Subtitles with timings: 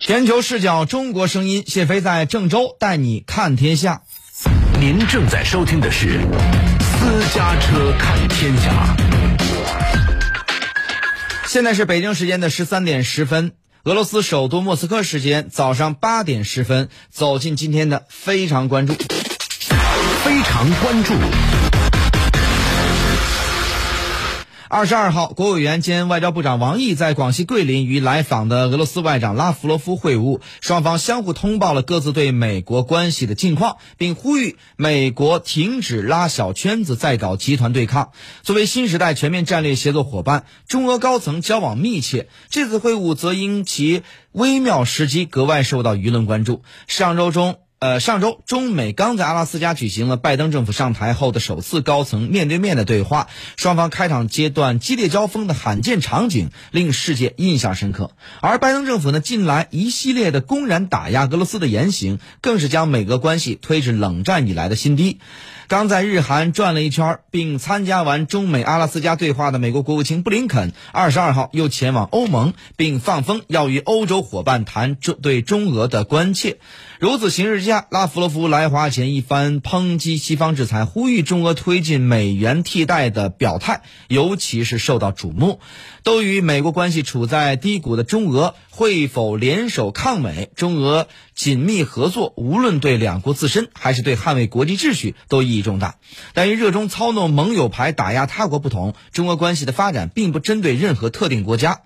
[0.00, 4.02] 全球视角，中国声音，谢飞在郑州带你看天下。
[4.78, 6.20] 您正在收听的是
[6.80, 8.96] 私家车看天下。
[11.46, 18.94] 现在是北京时间的十三点十分，俄罗斯首都莫斯科时间早上八点十分，走进今天的非常关注。
[18.94, 21.14] 非常关注。
[24.70, 38.10] 二十二号，国务委员兼外交部长王毅在广西桂林与来访的俄罗斯外长拉夫罗夫会晤，双方相互通报了各自对美国关系的近况，并呼吁美国停止拉小圈子，再搞集团对抗。
[38.42, 46.62] 作为新时代全面战略协作伙伴，中俄高层交往密切，这次会晤则因其微妙时机格外受到舆论关注。
[46.86, 47.56] 上周中。
[47.80, 58.10] 呃，上周中美刚在阿拉斯加举行了拜登政府上台后的首次高层面对面的对话，双方开场阶段激烈交锋的罕见场景令世界印象深刻。
[58.40, 65.20] 而拜登政府呢，近来一系列的公然打压俄罗斯的言行，更是将美俄关系推至冷战以来的新低。
[65.68, 76.56] 刚在日韩转了一圈，并参加完中美阿拉斯加对话的美国国务卿布林肯，二十二号又前往欧盟，并放风要与欧洲伙伴谈中对中俄的关切。
[76.98, 85.60] 如此形势之下，拉夫罗夫来华前一番抨击西方制裁、呼吁中俄推进美元替代的表态，尤其是受到瞩目。
[86.02, 90.50] 都与美国关系处在低谷的中俄会否联手抗美？
[90.54, 95.96] 中俄紧密合作，无论对两国自身还是对捍卫国际秩序都意义重大。
[96.32, 101.80] 但与热衷操弄盟友牌打压他国不同，中俄关系的发展并不针对任何特定国家。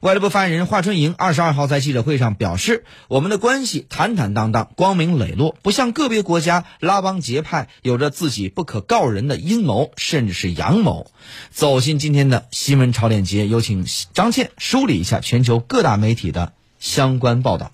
[0.00, 11.10] 外交部发言人华春莹二十二号在记者会上表示：“我们的关系坦坦荡荡、光明磊落，不像个别国家拉帮结派，有着自己不可告人的阴谋，甚至是阳谋。”
[11.50, 17.72] 走进今天的新闻超链接，有请张倩梳理一下全球各大媒体的相关报道。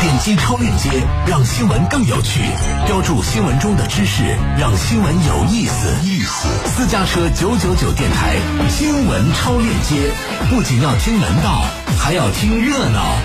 [0.00, 0.90] 点击超链接，
[1.26, 2.40] 让新闻更有趣；
[2.86, 4.22] 标注新闻中的知识，
[4.56, 5.88] 让新闻有意思。
[6.04, 8.36] 意思，私家车九九九电台
[8.68, 10.12] 新闻超链接，
[10.50, 11.64] 不仅要听门道，
[11.98, 13.16] 还要听热闹。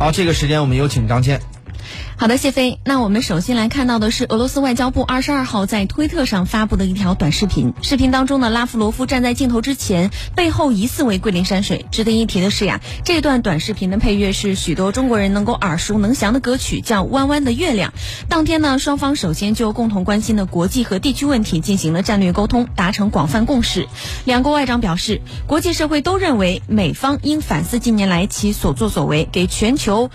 [0.00, 1.40] 好，这个时间我们有请张倩。
[2.18, 2.80] 好的，谢飞。
[2.82, 7.74] 那我们首先来看到的是俄罗斯外交部二十二号在推特上发布的一条短视频。
[7.82, 11.84] 视频当中呢，拉夫罗夫站在镜头之前，背后疑似为桂林山水。
[11.90, 17.90] 值得一提的是呀，这段短视频的配乐是许多中国人能够耳熟能详的歌曲，叫《弯弯的月亮》。
[18.30, 23.88] 当天呢，双方首先就共同关心的国际和地区问题进行了战略沟通，达成广泛共识。
[24.24, 30.10] 两国外长表示，国际社会都认为美方应反思近年来其所作所为，给全球。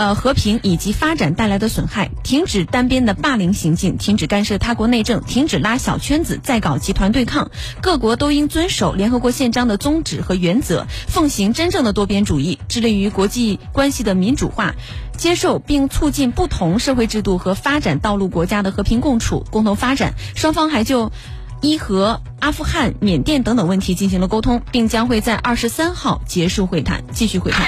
[0.00, 7.50] 呃，和平以及发展带来的损害，停止单边的霸凌行径，停止干涉他国内政，停止拉小圈子，再搞集团对抗。
[7.82, 14.74] 各国都应遵守联合国宪章的宗旨和原则，奉行真正的多边主义，致力于国际关系的民主化，
[15.18, 20.14] 接受并促进不同社会制度和发展道路国家的和平共处、共同发展。
[20.34, 21.12] 双方还就
[21.60, 27.66] 伊核、阿富汗、缅甸等等问题进行了沟通，并将会在二十三号结束会谈，继续会谈。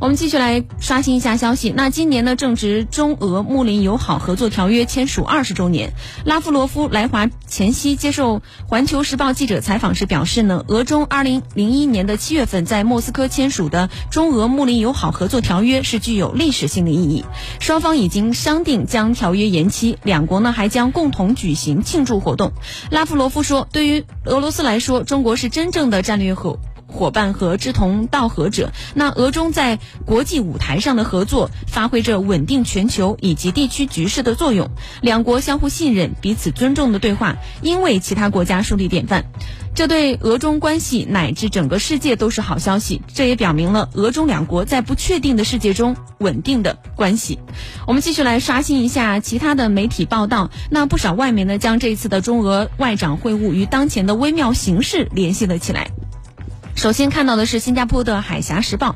[0.00, 1.70] 我们继续来刷新一下消息。
[1.70, 5.92] 那今年呢，正值中俄睦邻友好合作条约签署二十周年。
[6.24, 8.38] 拉夫罗夫来华前夕接受
[8.68, 17.24] 《环球时报》记者采访时表示呢，俄中二零零一年的七月份在莫斯科签署的中俄睦邻友好合作条约是具有历史性的意义。
[17.58, 22.52] 双方已经商定将条约延期，两国呢还将共同举行庆祝活动。
[22.90, 26.60] 拉夫罗夫说，对于俄罗斯来说，中国是真正的战略伙。
[26.88, 34.68] 伙伴和志同道合者，那俄中在国际舞台上的合作，发挥着稳定全球以及地区局势的作用。
[35.00, 39.24] 两国相互信任、彼此尊重的对话，应为其他国家树立典范。
[39.74, 43.00] 这对俄中关系乃至整个世界都是好消息。
[43.14, 47.38] 这也表明了俄中两国在不确定的世界中稳定的关系。
[47.86, 50.50] 我们继续来刷新一下其他的媒体报道。
[50.68, 55.88] 那不少外媒呢，将这次的中俄外长会晤与当前的微妙形势联系了起来。
[56.78, 58.90] 首先看到的是新加坡的《海峡时报》。《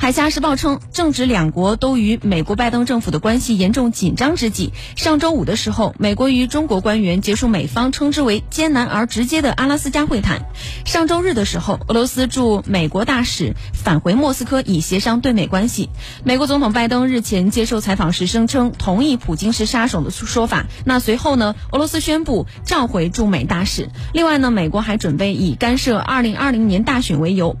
[0.00, 10.46] 海峡时报》称，正值两国都与美国拜登政府的关系严重紧张之际，上周五的时候，美国与中国官员结束美方称之为艰难而直接的阿拉斯加会谈。
[10.84, 15.90] 上周日的时候，俄罗斯驻美国大使返回莫斯科以协商对美关系。
[16.24, 20.66] 美国总统拜登日前接受采访时声称同意普京是杀手的说法。
[20.84, 23.88] 那随后呢，俄罗斯宣布召回驻美大使。
[24.14, 27.56] 另外呢，美国还准备以干涉2020年大选为由。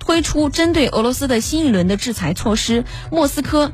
[0.00, 3.70] 推出针对俄罗斯的新一轮的制裁措施，莫斯科，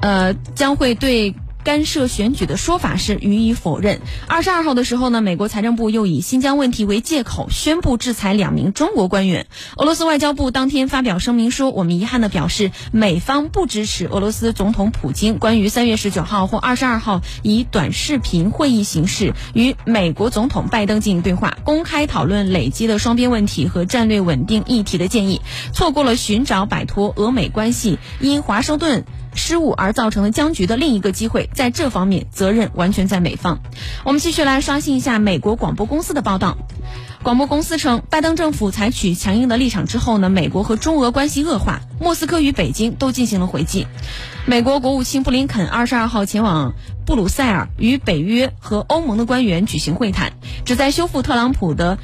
[0.00, 1.34] 呃，将会对
[1.70, 4.00] 干涉选举的说法是予以否认。
[4.26, 9.46] 二十二号的时候呢，美国财政部又以新疆问题为借口宣布制裁两名中国官员。
[9.76, 25.40] 俄罗斯外交部当天发表声明说：“我们遗憾地表示，美方不支持俄罗斯总统普京关于三月十九号或二十二号以短视频会议形式与美国总统拜登进行对话，公开讨论累积的双边问题和战略稳定议题的建议，
[25.72, 29.04] 错过了寻找摆脱俄美关系因华盛顿。”
[29.34, 33.60] 失误而造成的僵局的另一个机会，在这方面责任完全在美方。
[34.04, 36.56] 我们继续来刷新一下美国广播公司的报道。
[37.22, 43.86] 广播公司称，拜登政府采取强硬的立场之后呢，美国和中俄关系恶化，莫斯科与北京都进行了回击。
[44.46, 46.72] 美国国务卿布林肯二十二号前往
[47.04, 50.32] 布鲁塞尔，与北约和欧盟的官员举行会谈，
[50.64, 51.98] 旨在修复特朗普的。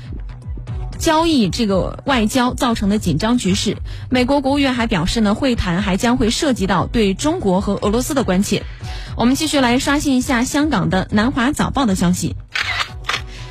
[0.98, 3.76] 交易这个外交造成的紧张局势，
[4.10, 8.64] 美国国务院还表示呢，会谈还将会涉及到对中国和俄罗斯的关切。
[9.16, 12.34] 我们继续来刷新一下香港的南华早报的消息。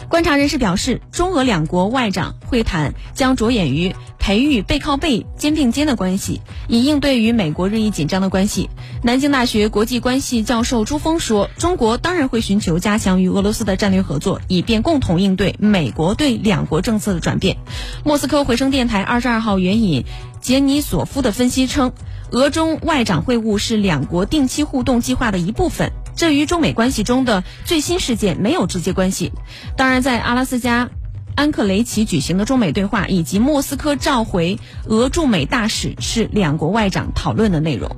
[0.08, 3.96] 观察人士表示，中俄两国外长会谈将着眼于。
[4.26, 8.72] 培育背靠背、肩并肩的关系，以应对与美国日益紧张的关系。
[9.04, 17.58] 南京大学国际关系教授朱峰说：“中国当然会寻求加强与俄罗斯的战略合作，以便共同应对美国对两国政策的转变。”
[18.04, 20.06] 莫斯科回声电台二十二号援引
[20.42, 21.94] 杰尼索夫的分析称，
[22.32, 29.32] 俄中外长会晤是两国定期互动计划的一部分，这与中美关系中的最新事件没有直接关系。
[29.78, 30.90] 当然，在阿拉斯加。
[31.36, 37.96] 安克雷奇举行的中美对话，以及莫斯科召回俄驻美大使，是两国外长讨论的内容。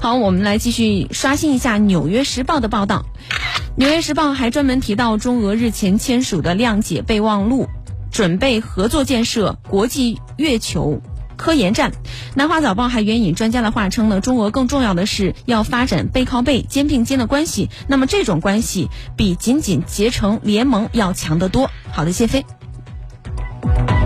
[0.00, 3.04] 好，我们来继续刷新一下《纽约时报》的报道。
[3.76, 7.68] 《纽约时报》还专门提到中俄日前签署的谅解备忘录，
[8.10, 11.00] 准备合作建设国际月球。
[11.36, 11.92] 科研站，
[12.34, 17.68] 南华早报还援引专家的话称呢，中俄更重要的是要发展背靠背、肩并肩的关系。
[17.88, 21.70] 那么这种关系比仅仅结成联盟要强得多。
[21.90, 22.44] 好的，谢飞。
[23.62, 24.01] Bye.